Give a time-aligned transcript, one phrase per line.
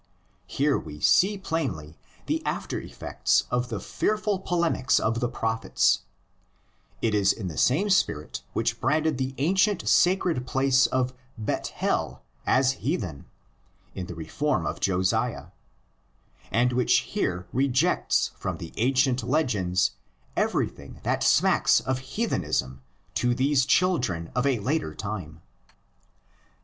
[0.47, 1.95] Here we see plainly
[2.25, 5.99] the after effects of the fearful polemics of the Prophets:
[7.03, 13.27] it is the same spirit which branded the ancient sacred place of Bethel as heathen
[13.93, 15.49] (in the "reform" of Josiah)
[16.49, 19.91] and which here rejects from the ancient legends
[20.35, 22.81] everything that smacks of heathen ism
[23.13, 25.43] to these children of a later time.